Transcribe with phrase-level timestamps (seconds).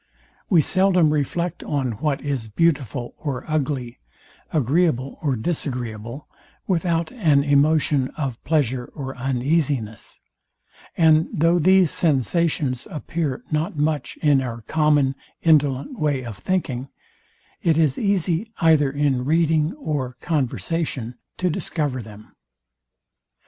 [0.49, 3.99] We seldom reflect on what is beautiful or ugly,
[4.51, 6.27] agreeable or disagreeable,
[6.65, 10.19] without an emotion of pleasure or uneasiness;
[10.97, 16.89] and though these sensations appear not much in our common indolent way of thinking,
[17.61, 22.33] it is easy, either in reading or conversation, to discover them.